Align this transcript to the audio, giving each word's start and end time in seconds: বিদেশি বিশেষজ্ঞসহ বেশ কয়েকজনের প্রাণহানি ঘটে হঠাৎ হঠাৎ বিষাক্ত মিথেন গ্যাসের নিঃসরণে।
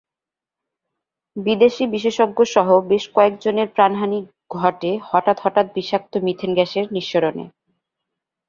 বিদেশি 1.35 1.83
বিশেষজ্ঞসহ 1.87 2.67
বেশ 2.87 3.03
কয়েকজনের 3.15 3.67
প্রাণহানি 3.67 4.19
ঘটে 4.55 4.91
হঠাৎ 5.09 5.37
হঠাৎ 5.41 5.65
বিষাক্ত 5.75 6.13
মিথেন 6.25 6.51
গ্যাসের 6.53 6.85
নিঃসরণে। 6.93 7.45